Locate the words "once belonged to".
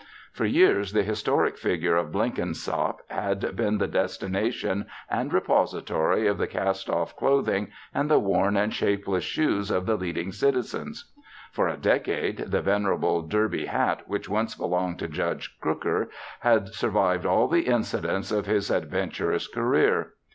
14.27-15.07